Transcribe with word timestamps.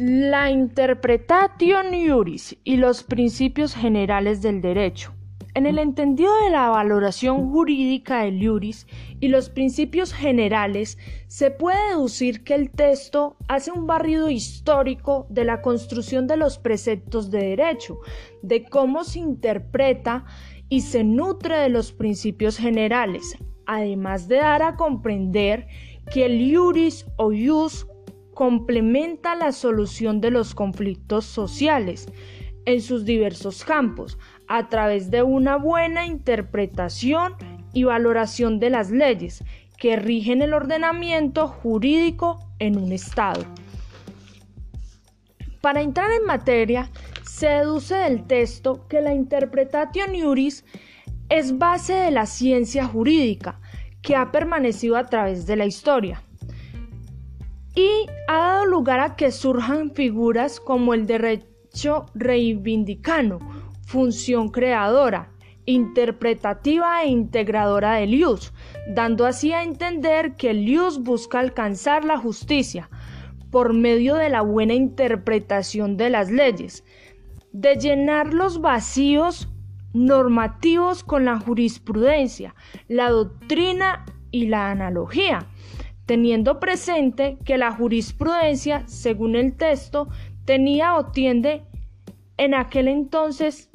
La 0.00 0.48
interpretation 0.48 1.92
iuris 1.92 2.56
y 2.62 2.76
los 2.76 3.02
principios 3.02 3.74
generales 3.74 4.40
del 4.42 4.60
derecho. 4.60 5.12
En 5.54 5.66
el 5.66 5.80
entendido 5.80 6.30
de 6.44 6.50
la 6.50 6.68
valoración 6.68 7.50
jurídica 7.50 8.22
del 8.22 8.40
iuris 8.40 8.86
y 9.18 9.26
los 9.26 9.50
principios 9.50 10.12
generales, 10.12 10.98
se 11.26 11.50
puede 11.50 11.88
deducir 11.88 12.44
que 12.44 12.54
el 12.54 12.70
texto 12.70 13.38
hace 13.48 13.72
un 13.72 13.88
barrido 13.88 14.30
histórico 14.30 15.26
de 15.30 15.44
la 15.44 15.62
construcción 15.62 16.28
de 16.28 16.36
los 16.36 16.58
preceptos 16.58 17.32
de 17.32 17.56
derecho, 17.56 17.98
de 18.42 18.66
cómo 18.66 19.02
se 19.02 19.18
interpreta 19.18 20.26
y 20.68 20.82
se 20.82 21.02
nutre 21.02 21.56
de 21.56 21.70
los 21.70 21.90
principios 21.90 22.56
generales, 22.56 23.36
además 23.66 24.28
de 24.28 24.36
dar 24.36 24.62
a 24.62 24.76
comprender 24.76 25.66
que 26.12 26.26
el 26.26 26.40
iuris 26.40 27.04
o 27.16 27.32
ius 27.32 27.84
complementa 28.38 29.34
la 29.34 29.50
solución 29.50 30.20
de 30.20 30.30
los 30.30 30.54
conflictos 30.54 31.24
sociales 31.24 32.06
en 32.66 32.80
sus 32.80 33.04
diversos 33.04 33.64
campos 33.64 34.16
a 34.46 34.68
través 34.68 35.10
de 35.10 35.24
una 35.24 35.56
buena 35.56 36.06
interpretación 36.06 37.34
y 37.72 37.82
valoración 37.82 38.60
de 38.60 38.70
las 38.70 38.92
leyes 38.92 39.42
que 39.76 39.96
rigen 39.96 40.40
el 40.40 40.54
ordenamiento 40.54 41.48
jurídico 41.48 42.38
en 42.60 42.78
un 42.78 42.92
Estado. 42.92 43.44
Para 45.60 45.82
entrar 45.82 46.12
en 46.12 46.24
materia, 46.24 46.92
se 47.24 47.48
deduce 47.48 47.96
del 47.96 48.24
texto 48.28 48.86
que 48.86 49.00
la 49.00 49.14
interpretation 49.14 50.14
iuris 50.14 50.64
es 51.28 51.58
base 51.58 51.94
de 51.94 52.12
la 52.12 52.26
ciencia 52.26 52.84
jurídica 52.84 53.60
que 54.00 54.14
ha 54.14 54.30
permanecido 54.30 54.96
a 54.96 55.06
través 55.06 55.44
de 55.44 55.56
la 55.56 55.66
historia 55.66 56.22
y 57.74 58.06
ha 58.28 58.38
dado 58.38 58.66
lugar 58.66 59.00
a 59.00 59.16
que 59.16 59.30
surjan 59.30 59.92
figuras 59.94 60.60
como 60.60 60.94
el 60.94 61.06
derecho 61.06 62.06
reivindicano, 62.14 63.38
función 63.86 64.48
creadora, 64.48 65.32
interpretativa 65.64 67.02
e 67.02 67.08
integradora 67.08 67.94
del 67.94 68.14
ius, 68.14 68.52
dando 68.88 69.26
así 69.26 69.52
a 69.52 69.62
entender 69.62 70.34
que 70.34 70.50
el 70.50 70.68
ius 70.68 71.02
busca 71.02 71.40
alcanzar 71.40 72.04
la 72.04 72.18
justicia 72.18 72.88
por 73.50 73.74
medio 73.74 74.14
de 74.14 74.30
la 74.30 74.40
buena 74.40 74.74
interpretación 74.74 75.96
de 75.96 76.10
las 76.10 76.30
leyes, 76.30 76.84
de 77.52 77.76
llenar 77.76 78.34
los 78.34 78.60
vacíos 78.60 79.48
normativos 79.92 81.02
con 81.02 81.24
la 81.24 81.38
jurisprudencia, 81.38 82.54
la 82.88 83.10
doctrina 83.10 84.04
y 84.30 84.46
la 84.46 84.70
analogía, 84.70 85.48
teniendo 86.08 86.58
presente 86.58 87.36
que 87.44 87.58
la 87.58 87.70
jurisprudencia, 87.70 88.82
según 88.88 89.36
el 89.36 89.54
texto, 89.54 90.08
tenía 90.46 90.96
o 90.96 91.12
tiende 91.12 91.66
en 92.38 92.54
aquel 92.54 92.88
entonces 92.88 93.68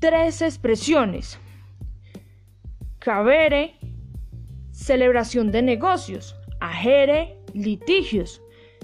tres 0.00 0.42
expresiones. 0.42 1.38
Cabere, 2.98 3.76
celebración 4.72 5.52
de 5.52 5.62
negocios, 5.62 6.34
agere, 6.58 7.38
litigios, 7.54 8.42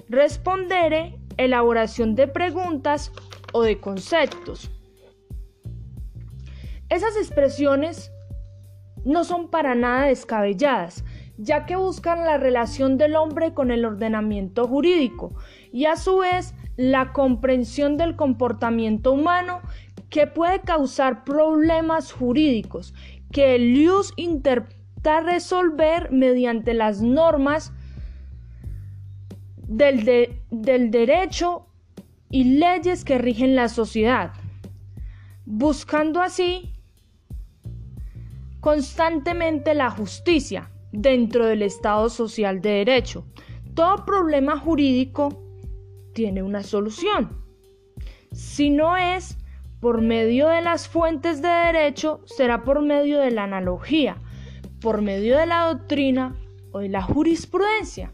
respondere, 0.08 1.18
elaboración 1.36 2.14
de 2.14 2.28
preguntas 2.28 3.10
o 3.52 3.62
de 3.62 3.80
conceptos. 3.80 4.70
Esas 6.90 7.16
expresiones 7.16 8.12
no 9.04 9.24
son 9.24 9.50
para 9.50 9.74
nada 9.74 10.04
descabelladas, 10.04 11.04
ya 11.38 11.66
que 11.66 11.76
buscan 11.76 12.24
la 12.24 12.36
relación 12.36 12.98
del 12.98 13.14
hombre 13.14 13.54
con 13.54 13.70
el 13.70 13.84
ordenamiento 13.84 14.66
jurídico 14.66 15.34
y 15.72 15.86
a 15.86 15.96
su 15.96 16.18
vez 16.18 16.52
la 16.76 17.12
comprensión 17.12 17.96
del 17.96 18.16
comportamiento 18.16 19.12
humano 19.12 19.60
que 20.10 20.26
puede 20.26 20.60
causar 20.60 21.24
problemas 21.24 22.12
jurídicos 22.12 22.92
que 23.30 23.56
IUS 23.56 24.12
intenta 24.16 25.20
resolver 25.20 26.10
mediante 26.10 26.74
las 26.74 27.02
normas 27.02 27.72
del, 29.68 30.40
del 30.50 30.90
derecho 30.90 31.66
y 32.30 32.58
leyes 32.58 33.04
que 33.04 33.18
rigen 33.18 33.54
la 33.54 33.68
sociedad, 33.68 34.32
buscando 35.46 36.20
así 36.20 36.72
constantemente 38.60 39.74
la 39.74 39.90
justicia 39.90 40.70
dentro 40.92 41.46
del 41.46 41.62
Estado 41.62 42.08
social 42.08 42.60
de 42.60 42.70
derecho. 42.70 43.26
Todo 43.74 44.04
problema 44.04 44.58
jurídico 44.58 45.42
tiene 46.14 46.42
una 46.42 46.62
solución. 46.62 47.44
Si 48.32 48.70
no 48.70 48.96
es 48.96 49.38
por 49.80 50.00
medio 50.00 50.48
de 50.48 50.62
las 50.62 50.88
fuentes 50.88 51.40
de 51.42 51.48
derecho, 51.48 52.20
será 52.26 52.64
por 52.64 52.82
medio 52.82 53.20
de 53.20 53.30
la 53.30 53.44
analogía, 53.44 54.16
por 54.80 55.02
medio 55.02 55.38
de 55.38 55.46
la 55.46 55.66
doctrina 55.66 56.36
o 56.72 56.80
de 56.80 56.88
la 56.88 57.02
jurisprudencia. 57.02 58.12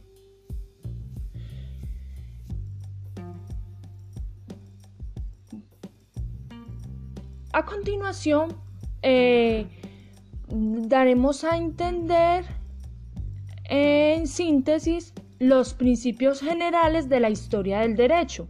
A 7.53 7.65
continuación, 7.65 8.57
eh, 9.03 9.67
daremos 10.49 11.45
a 11.45 11.57
entender 11.57 12.45
en 13.69 14.27
síntesis 14.27 15.15
los 15.39 15.75
principios 15.75 16.41
generales 16.41 17.09
de 17.09 17.21
la 17.21 17.31
historia 17.31 17.81
del 17.81 17.97
derecho. 17.97 18.47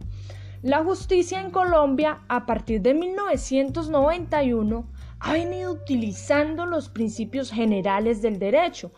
La 0.61 0.83
justicia 0.83 1.41
en 1.41 1.51
Colombia 1.51 2.21
a 2.27 2.45
partir 2.45 2.81
de 2.81 2.93
1991 2.93 4.87
ha 5.19 5.33
venido 5.33 5.73
utilizando 5.73 6.65
los 6.65 6.89
principios 6.89 7.51
generales 7.51 8.21
del 8.21 8.39
derecho 8.39 8.91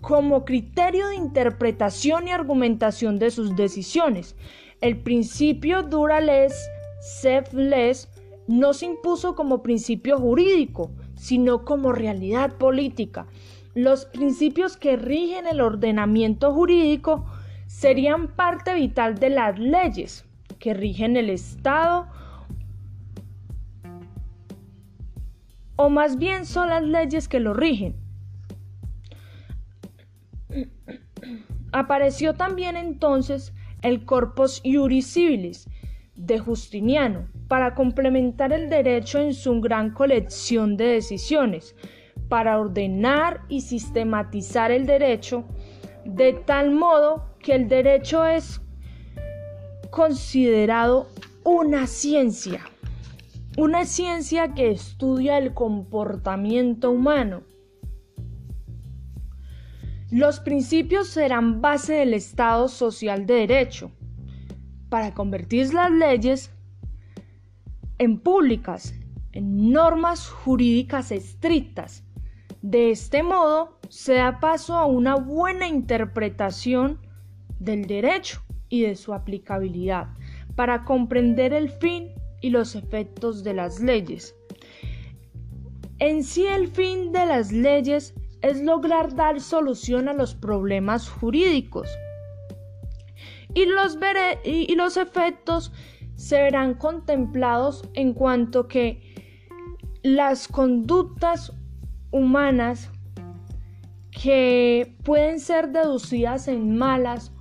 como 0.00 0.44
criterio 0.44 1.08
de 1.08 1.16
interpretación 1.16 2.28
y 2.28 2.32
argumentación 2.32 3.18
de 3.18 3.30
sus 3.30 3.56
decisiones. 3.56 4.36
El 4.80 4.98
principio 4.98 5.82
dura 5.82 6.20
les, 6.20 6.54
sed 7.00 7.46
les, 7.52 8.08
no 8.46 8.74
se 8.74 8.86
impuso 8.86 9.34
como 9.34 9.62
principio 9.62 10.18
jurídico, 10.18 10.90
sino 11.16 11.64
como 11.64 11.92
realidad 11.92 12.58
política 12.58 13.26
los 13.74 14.06
principios 14.06 14.76
que 14.76 14.96
rigen 14.96 15.46
el 15.46 15.60
ordenamiento 15.60 16.52
jurídico 16.52 17.26
serían 17.66 18.28
parte 18.28 18.74
vital 18.74 19.18
de 19.18 19.30
las 19.30 19.58
leyes 19.58 20.24
que 20.58 20.74
rigen 20.74 21.16
el 21.16 21.30
Estado 21.30 22.08
o 25.76 25.90
más 25.90 26.18
bien 26.18 26.46
son 26.46 26.68
las 26.68 26.82
leyes 26.82 27.28
que 27.28 27.40
lo 27.40 27.52
rigen. 27.52 27.96
Apareció 31.72 32.34
también 32.34 32.76
entonces 32.76 33.52
el 33.82 34.04
Corpus 34.04 34.60
Iuris 34.62 35.12
Civilis 35.12 35.68
de 36.14 36.38
Justiniano 36.38 37.26
para 37.48 37.74
complementar 37.74 38.52
el 38.52 38.70
derecho 38.70 39.18
en 39.18 39.34
su 39.34 39.60
gran 39.60 39.90
colección 39.90 40.76
de 40.76 40.86
decisiones, 40.86 41.74
para 42.28 42.58
ordenar 42.58 43.42
y 43.48 43.60
sistematizar 43.60 44.70
el 44.70 44.86
derecho 44.86 45.44
de 46.04 46.32
tal 46.32 46.70
modo 46.70 47.24
que 47.38 47.54
el 47.54 47.68
derecho 47.68 48.24
es 48.24 48.60
considerado 49.90 51.08
una 51.44 51.86
ciencia, 51.86 52.62
una 53.56 53.84
ciencia 53.84 54.54
que 54.54 54.70
estudia 54.70 55.38
el 55.38 55.54
comportamiento 55.54 56.90
humano. 56.90 57.42
Los 60.10 60.40
principios 60.40 61.08
serán 61.08 61.60
base 61.60 61.94
del 61.94 62.14
Estado 62.14 62.68
social 62.68 63.26
de 63.26 63.34
derecho 63.34 63.90
para 64.88 65.12
convertir 65.12 65.72
las 65.74 65.90
leyes 65.90 66.50
en 67.98 68.20
públicas, 68.20 68.94
en 69.32 69.72
normas 69.72 70.28
jurídicas 70.28 71.10
estrictas 71.10 72.04
de 72.64 72.90
este 72.90 73.22
modo, 73.22 73.78
se 73.90 74.14
da 74.14 74.40
paso 74.40 74.74
a 74.78 74.86
una 74.86 75.16
buena 75.16 75.68
interpretación 75.68 76.98
del 77.58 77.86
derecho 77.86 78.42
y 78.70 78.80
de 78.80 78.96
su 78.96 79.12
aplicabilidad 79.12 80.08
para 80.56 80.82
comprender 80.86 81.52
el 81.52 81.68
fin 81.68 82.14
y 82.40 82.48
los 82.48 82.74
efectos 82.74 83.44
de 83.44 83.52
las 83.52 83.80
leyes. 83.80 84.34
En 85.98 86.24
sí 86.24 86.46
el 86.46 86.68
fin 86.68 87.12
de 87.12 87.26
las 87.26 87.52
leyes 87.52 88.14
es 88.40 88.62
lograr 88.62 89.14
dar 89.14 89.42
solución 89.42 90.08
a 90.08 90.14
los 90.14 90.34
problemas 90.34 91.06
jurídicos 91.06 91.86
y 93.52 93.66
los, 93.66 93.98
y 94.42 94.74
los 94.74 94.96
efectos 94.96 95.70
se 96.14 96.40
verán 96.40 96.72
contemplados 96.72 97.86
en 97.92 98.14
cuanto 98.14 98.68
que 98.68 99.02
las 100.02 100.48
conductas 100.48 101.52
humanas 102.14 102.90
que 104.12 104.96
pueden 105.02 105.40
ser 105.40 105.70
deducidas 105.70 106.46
en 106.46 106.78
malas 106.78 107.32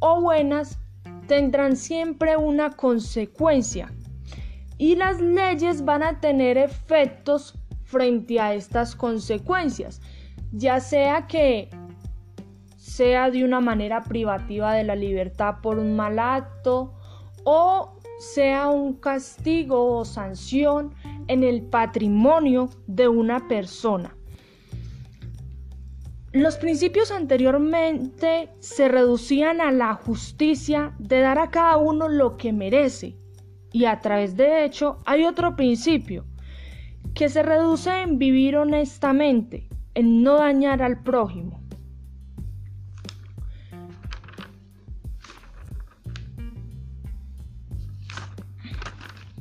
o 0.00 0.20
buenas 0.20 0.80
tendrán 1.28 1.76
siempre 1.76 2.36
una 2.36 2.70
consecuencia. 2.70 3.92
Y 4.76 4.96
las 4.96 5.20
leyes 5.20 5.84
van 5.84 6.02
a 6.02 6.18
tener 6.18 6.58
efectos 6.58 7.54
frente 7.84 8.40
a 8.40 8.54
estas 8.54 8.96
consecuencias, 8.96 10.02
ya 10.50 10.80
sea 10.80 11.28
que 11.28 11.70
sea 12.76 13.30
de 13.30 13.44
una 13.44 13.60
manera 13.60 14.02
privativa 14.02 14.74
de 14.74 14.82
la 14.82 14.96
libertad 14.96 15.60
por 15.62 15.78
un 15.78 15.94
mal 15.94 16.18
acto 16.18 16.92
o 17.44 17.96
sea 18.18 18.68
un 18.68 18.94
castigo 18.94 19.98
o 19.98 20.04
sanción 20.04 20.92
en 21.28 21.44
el 21.44 21.62
patrimonio 21.62 22.70
de 22.86 23.08
una 23.08 23.48
persona. 23.48 24.16
Los 26.32 26.56
principios 26.56 27.10
anteriormente 27.10 28.48
se 28.58 28.88
reducían 28.88 29.60
a 29.60 29.70
la 29.70 29.92
justicia 29.94 30.94
de 30.98 31.20
dar 31.20 31.38
a 31.38 31.50
cada 31.50 31.76
uno 31.76 32.08
lo 32.08 32.38
que 32.38 32.54
merece. 32.54 33.18
Y 33.70 33.84
a 33.84 34.00
través 34.00 34.34
de 34.36 34.64
hecho 34.64 34.96
hay 35.04 35.24
otro 35.24 35.56
principio 35.56 36.24
que 37.14 37.28
se 37.28 37.42
reduce 37.42 37.90
en 38.00 38.18
vivir 38.18 38.56
honestamente, 38.56 39.68
en 39.94 40.22
no 40.22 40.38
dañar 40.38 40.82
al 40.82 41.02
prójimo. 41.02 41.62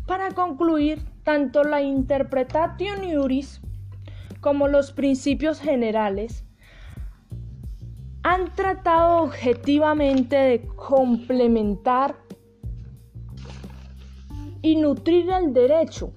Para 0.06 0.32
concluir, 0.32 1.00
tanto 1.24 1.64
la 1.64 1.82
interpretatio 1.82 3.04
iuris 3.04 3.62
como 4.40 4.68
los 4.68 4.92
principios 4.92 5.60
generales 5.60 6.46
han 8.24 8.54
tratado 8.54 9.24
objetivamente 9.24 10.36
de 10.36 10.68
complementar 10.76 12.16
y 14.62 14.76
nutrir 14.76 15.30
el 15.32 15.54
derecho 15.54 16.14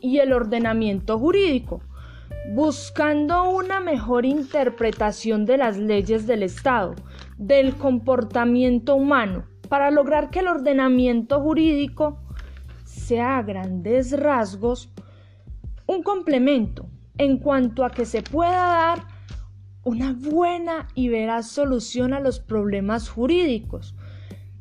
y 0.00 0.18
el 0.18 0.32
ordenamiento 0.32 1.18
jurídico, 1.18 1.82
buscando 2.54 3.50
una 3.50 3.80
mejor 3.80 4.24
interpretación 4.24 5.44
de 5.44 5.58
las 5.58 5.76
leyes 5.76 6.26
del 6.26 6.42
Estado, 6.42 6.94
del 7.36 7.74
comportamiento 7.74 8.94
humano, 8.94 9.44
para 9.68 9.90
lograr 9.90 10.30
que 10.30 10.38
el 10.38 10.48
ordenamiento 10.48 11.40
jurídico 11.40 12.22
sea 13.08 13.38
a 13.38 13.42
grandes 13.42 14.12
rasgos 14.12 14.92
un 15.86 16.02
complemento 16.02 16.90
en 17.16 17.38
cuanto 17.38 17.82
a 17.86 17.90
que 17.90 18.04
se 18.04 18.20
pueda 18.20 18.50
dar 18.50 19.06
una 19.82 20.12
buena 20.12 20.88
y 20.94 21.08
veraz 21.08 21.48
solución 21.48 22.12
a 22.12 22.20
los 22.20 22.38
problemas 22.38 23.08
jurídicos, 23.08 23.96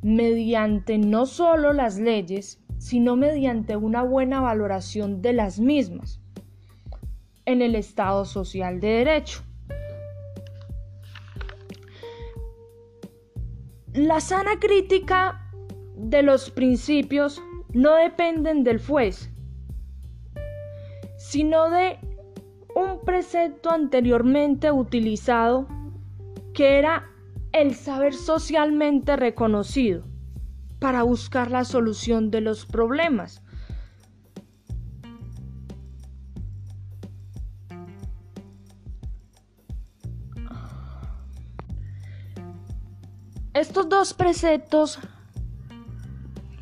mediante 0.01 0.97
no 0.97 1.25
solo 1.25 1.73
las 1.73 1.99
leyes, 1.99 2.63
sino 2.77 3.17
mediante 3.17 3.75
una 3.75 4.03
buena 4.03 4.39
valoración 4.39 5.21
de 5.21 5.33
las 5.33 5.59
mismas 5.59 6.21
en 7.45 7.61
el 7.61 7.75
Estado 7.75 8.23
social 8.23 8.79
de 8.79 8.87
derecho. 8.87 9.41
La 13.93 14.21
sana 14.21 14.57
crítica 14.61 15.51
de 15.97 16.21
los 16.21 16.49
principios 16.49 17.41
no 17.73 17.95
dependen 17.95 18.63
del 18.63 18.79
juez, 18.83 19.31
sino 21.17 21.69
de 21.69 21.99
un 22.75 23.01
precepto 23.03 23.71
anteriormente 23.71 24.71
utilizado 24.71 25.67
que 26.53 26.77
era 26.77 27.09
el 27.51 27.75
saber 27.75 28.13
socialmente 28.13 29.15
reconocido 29.15 30.03
para 30.79 31.03
buscar 31.03 31.49
la 31.49 31.63
solución 31.63 32.29
de 32.29 32.41
los 32.41 32.65
problemas. 32.65 33.41
Estos 43.53 43.89
dos 43.89 44.13
preceptos, 44.13 44.99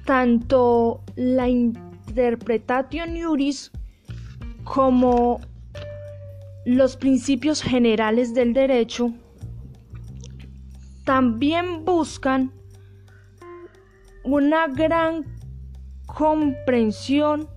tanto 0.05 1.01
la 1.15 1.49
interpretation 1.49 3.15
iuris 3.15 3.71
como 4.63 5.39
los 6.65 6.95
principios 6.95 7.61
generales 7.61 8.33
del 8.33 8.53
derecho 8.53 9.13
también 11.03 11.85
buscan 11.85 12.51
una 14.23 14.67
gran 14.67 15.25
comprensión 16.05 17.47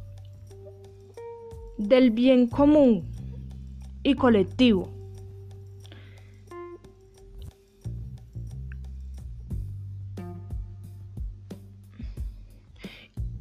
del 1.78 2.10
bien 2.10 2.48
común 2.48 3.10
y 4.02 4.14
colectivo. 4.14 4.97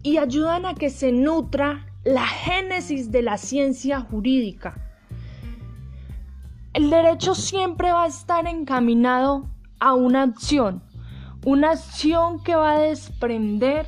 Y 0.03 0.17
ayudan 0.17 0.65
a 0.65 0.75
que 0.75 0.89
se 0.89 1.11
nutra 1.11 1.85
la 2.03 2.25
génesis 2.25 3.11
de 3.11 3.21
la 3.21 3.37
ciencia 3.37 3.99
jurídica 4.01 4.87
el 6.77 6.91
derecho 6.91 7.33
siempre 7.33 7.91
va 7.91 8.03
a 8.03 8.07
estar 8.07 8.45
encaminado 8.45 9.49
a 9.79 9.95
una 9.95 10.21
acción, 10.21 10.83
una 11.43 11.71
acción 11.71 12.43
que 12.43 12.55
va 12.55 12.73
a 12.73 12.79
desprender 12.79 13.87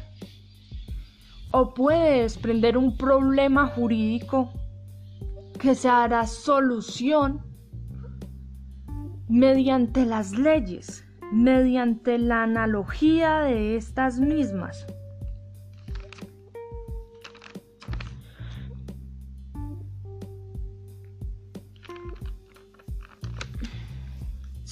o 1.51 1.75
puede 1.75 2.23
desprender 2.23 2.79
un 2.79 2.97
problema 2.97 3.67
jurídico 3.67 4.51
que 5.59 5.75
se 5.75 5.87
hará 5.87 6.25
solución 6.25 7.43
mediante 9.27 10.03
las 10.07 10.31
leyes, 10.31 11.05
mediante 11.31 12.17
la 12.17 12.41
analogía 12.41 13.41
de 13.41 13.75
estas 13.75 14.19
mismas. 14.19 14.87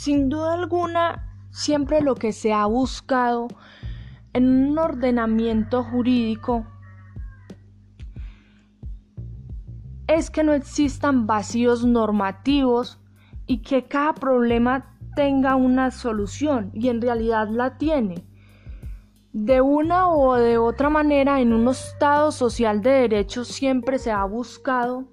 Sin 0.07 0.29
duda 0.29 0.53
alguna, 0.53 1.27
siempre 1.49 1.99
lo 1.99 2.15
que 2.15 2.31
se 2.31 2.53
ha 2.53 2.65
buscado 2.65 3.49
en 4.31 4.69
un 4.69 4.79
ordenamiento 4.79 5.83
jurídico 5.83 6.65
es 10.07 10.29
que 10.29 10.45
no 10.45 10.53
existan 10.53 11.27
vacíos 11.27 11.83
normativos 11.83 13.01
y 13.47 13.57
que 13.63 13.83
cada 13.83 14.13
problema 14.13 14.95
tenga 15.13 15.57
una 15.57 15.91
solución 15.91 16.71
y 16.73 16.87
en 16.87 17.01
realidad 17.01 17.49
la 17.49 17.77
tiene. 17.77 18.23
De 19.33 19.59
una 19.59 20.07
o 20.09 20.35
de 20.35 20.57
otra 20.57 20.89
manera, 20.89 21.41
en 21.41 21.51
un 21.51 21.67
Estado 21.67 22.31
social 22.31 22.81
de 22.81 22.91
derecho 22.91 23.43
siempre 23.43 23.99
se 23.99 24.11
ha 24.11 24.23
buscado 24.23 25.03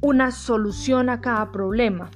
una 0.00 0.32
solución 0.32 1.10
a 1.10 1.20
cada 1.20 1.52
problema. 1.52 2.10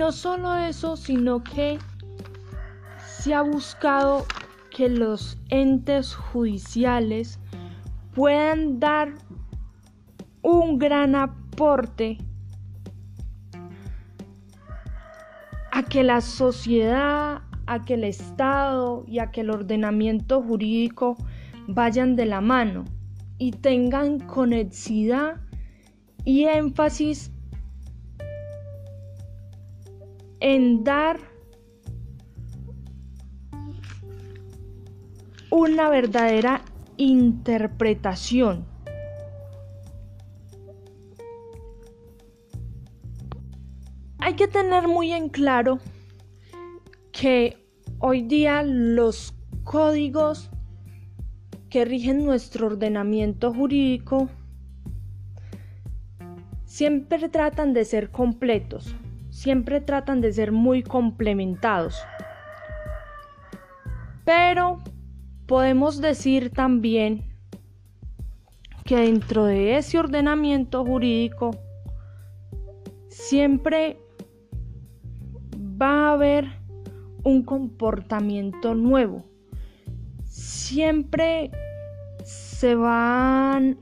No 0.00 0.12
solo 0.12 0.54
eso, 0.54 0.96
sino 0.96 1.44
que 1.44 1.78
se 3.06 3.34
ha 3.34 3.42
buscado 3.42 4.24
que 4.74 4.88
los 4.88 5.36
entes 5.50 6.14
judiciales 6.14 7.38
puedan 8.14 8.80
dar 8.80 9.12
un 10.40 10.78
gran 10.78 11.14
aporte 11.14 12.16
a 15.70 15.82
que 15.82 16.02
la 16.02 16.22
sociedad, 16.22 17.42
a 17.66 17.84
que 17.84 17.92
el 17.92 18.04
Estado 18.04 19.04
y 19.06 19.18
a 19.18 19.30
que 19.30 19.42
el 19.42 19.50
ordenamiento 19.50 20.40
jurídico 20.40 21.18
vayan 21.68 22.16
de 22.16 22.24
la 22.24 22.40
mano 22.40 22.86
y 23.36 23.50
tengan 23.50 24.18
conexidad 24.18 25.42
y 26.24 26.44
énfasis 26.44 27.32
en 30.40 30.84
dar 30.84 31.18
una 35.50 35.88
verdadera 35.88 36.62
interpretación. 36.96 38.66
Hay 44.18 44.34
que 44.34 44.48
tener 44.48 44.86
muy 44.86 45.12
en 45.12 45.28
claro 45.28 45.78
que 47.10 47.56
hoy 47.98 48.22
día 48.22 48.62
los 48.62 49.34
códigos 49.64 50.50
que 51.68 51.84
rigen 51.84 52.24
nuestro 52.24 52.66
ordenamiento 52.66 53.52
jurídico 53.52 54.28
siempre 56.64 57.28
tratan 57.28 57.72
de 57.72 57.84
ser 57.84 58.10
completos, 58.10 58.94
siempre 59.40 59.80
tratan 59.80 60.20
de 60.20 60.34
ser 60.34 60.52
muy 60.52 60.82
complementados. 60.82 61.98
Pero 64.26 64.76
podemos 65.46 66.02
decir 66.02 66.50
también 66.50 67.24
que 68.84 68.96
dentro 68.98 69.46
de 69.46 69.78
ese 69.78 69.98
ordenamiento 69.98 70.84
jurídico 70.84 71.52
siempre 73.08 73.98
va 75.56 76.08
a 76.08 76.12
haber 76.12 76.44
un 77.24 77.42
comportamiento 77.42 78.74
nuevo. 78.74 79.24
Siempre 80.26 81.50
se 82.24 82.74
van 82.74 83.78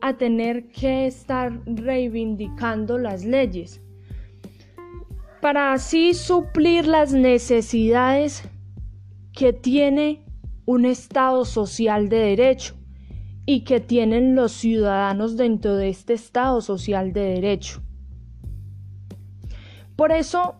a 0.00 0.16
tener 0.16 0.72
que 0.72 1.06
estar 1.06 1.52
reivindicando 1.66 2.98
las 2.98 3.24
leyes 3.24 3.80
para 5.40 5.72
así 5.72 6.14
suplir 6.14 6.86
las 6.86 7.12
necesidades 7.12 8.42
que 9.32 9.52
tiene 9.52 10.24
un 10.66 10.84
Estado 10.84 11.44
social 11.44 12.08
de 12.08 12.18
derecho 12.18 12.74
y 13.46 13.64
que 13.64 13.80
tienen 13.80 14.34
los 14.34 14.52
ciudadanos 14.52 15.36
dentro 15.36 15.76
de 15.76 15.88
este 15.88 16.14
Estado 16.14 16.60
social 16.60 17.12
de 17.12 17.20
derecho. 17.20 17.80
Por 19.96 20.12
eso, 20.12 20.56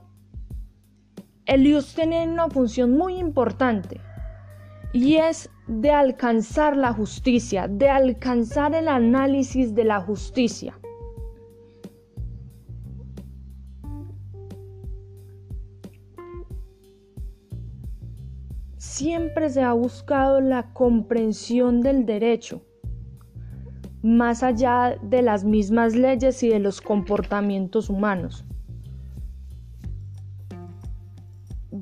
el 1.44 1.66
IUS 1.66 1.94
tiene 1.94 2.26
una 2.26 2.48
función 2.48 2.96
muy 2.96 3.18
importante 3.18 4.00
y 4.92 5.16
es 5.16 5.50
de 5.66 5.90
alcanzar 5.90 6.76
la 6.76 6.92
justicia, 6.92 7.68
de 7.68 7.90
alcanzar 7.90 8.74
el 8.74 8.88
análisis 8.88 9.74
de 9.74 9.84
la 9.84 10.00
justicia. 10.00 10.77
Siempre 18.78 19.50
se 19.50 19.62
ha 19.62 19.72
buscado 19.72 20.40
la 20.40 20.72
comprensión 20.72 21.80
del 21.80 22.06
derecho, 22.06 22.62
más 24.02 24.44
allá 24.44 24.96
de 25.02 25.20
las 25.20 25.42
mismas 25.42 25.96
leyes 25.96 26.42
y 26.44 26.48
de 26.48 26.60
los 26.60 26.80
comportamientos 26.80 27.90
humanos. 27.90 28.44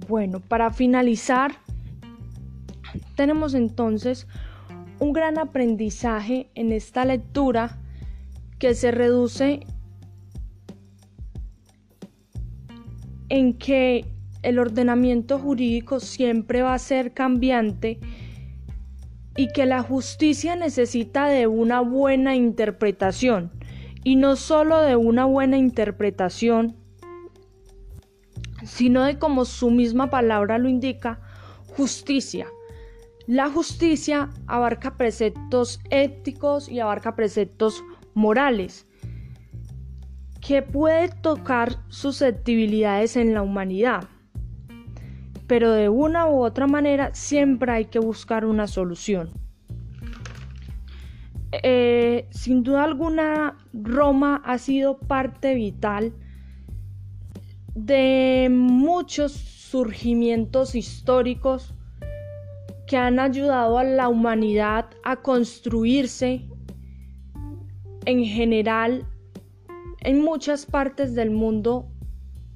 Bueno, 0.09 0.41
para 0.41 0.71
finalizar, 0.71 1.53
tenemos 3.15 3.53
entonces 3.53 4.27
un 4.99 5.13
gran 5.13 5.39
aprendizaje 5.39 6.51
en 6.55 6.73
esta 6.73 7.05
lectura 7.05 7.79
que 8.59 8.75
se 8.75 8.91
reduce 8.91 9.61
en 13.29 13.59
que 13.59 14.16
el 14.47 14.61
ordenamiento 14.61 15.41
jurídico 15.41 15.99
siempre 15.99 16.63
va 16.63 16.73
a 16.73 16.79
ser 16.79 17.13
cambiante 17.13 17.99
y 19.37 19.49
que 19.49 19.67
la 19.67 19.83
justicia 19.83 20.55
necesita 20.55 21.27
de 21.27 21.49
una 21.49 21.81
buena 21.81 22.37
interpretación 22.37 23.51
y 24.05 24.15
no 24.15 24.37
solo 24.37 24.83
de 24.83 24.95
una 24.95 25.25
buena 25.25 25.57
interpretación 25.57 26.77
sino 28.65 29.03
de 29.03 29.19
como 29.19 29.45
su 29.45 29.71
misma 29.71 30.11
palabra 30.11 30.59
lo 30.59 30.69
indica, 30.69 31.21
justicia. 31.77 32.47
La 33.27 33.51
justicia 33.51 34.31
abarca 34.47 34.97
preceptos 34.97 35.81
éticos 35.91 36.69
y 36.69 36.79
abarca 36.79 37.17
preceptos 37.17 37.83
morales 38.15 38.87
que 40.41 40.63
puede 40.63 41.09
tocar 41.09 41.79
susceptibilidades 41.89 43.17
en 43.17 43.35
la 43.35 43.43
humanidad. 43.43 44.09
Pero 45.47 45.73
de 45.73 45.89
una 45.89 46.29
u 46.29 46.45
otra 46.45 46.67
manera 46.67 47.15
siempre 47.15 47.73
hay 47.73 47.85
que 47.87 47.99
buscar 47.99 48.45
una 48.45 48.67
solución. 48.67 49.31
Eh, 51.63 52.27
sin 52.31 52.63
duda 52.63 52.85
alguna, 52.85 53.57
Roma 53.73 54.43
ha 54.45 54.59
sido 54.59 54.99
parte 54.99 55.55
vital 55.55 56.13
de 57.75 58.49
muchos 58.51 59.33
surgimientos 59.33 60.75
históricos 60.75 61.75
que 62.87 62.97
han 62.97 63.19
ayudado 63.19 63.79
a 63.79 63.85
la 63.85 64.09
humanidad 64.09 64.87
a 65.03 65.17
construirse 65.17 66.49
en 68.05 68.25
general 68.25 69.07
en 70.01 70.23
muchas 70.23 70.67
partes 70.67 71.15
del 71.15 71.31
mundo 71.31 71.91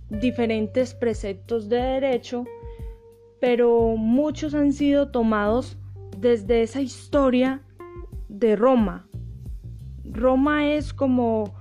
diferentes 0.09 0.95
preceptos 0.95 1.69
de 1.69 1.79
derecho, 1.79 2.45
pero 3.41 3.97
muchos 3.97 4.55
han 4.55 4.73
sido 4.73 5.09
tomados 5.11 5.79
desde 6.19 6.63
esa 6.63 6.83
historia 6.83 7.63
de 8.29 8.55
Roma. 8.55 9.07
Roma 10.05 10.73
es 10.73 10.93
como 10.93 11.55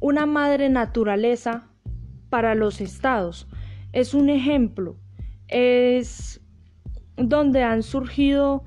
una 0.00 0.24
madre 0.24 0.70
naturaleza 0.70 1.68
para 2.30 2.54
los 2.54 2.80
estados. 2.80 3.46
Es 3.92 4.14
un 4.14 4.30
ejemplo, 4.30 4.96
es 5.48 6.40
donde 7.16 7.62
han 7.62 7.82
surgido 7.82 8.64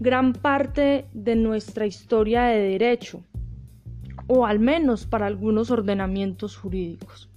gran 0.00 0.32
parte 0.32 1.06
de 1.12 1.36
nuestra 1.36 1.86
historia 1.86 2.44
de 2.44 2.58
derecho, 2.58 3.22
o 4.26 4.46
al 4.46 4.58
menos 4.58 5.06
para 5.06 5.26
algunos 5.26 5.70
ordenamientos 5.70 6.56
jurídicos. 6.56 7.31